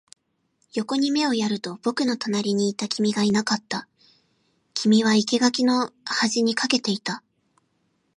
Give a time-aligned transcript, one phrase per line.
[0.73, 3.87] 横に目をやると、僕の隣にいた君がいなかった。
[4.73, 7.21] 君は生垣の端に駆けていた。